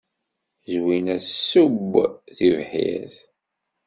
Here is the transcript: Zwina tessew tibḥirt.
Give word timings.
Zwina 0.73 1.15
tessew 1.25 1.93
tibḥirt. 2.35 3.17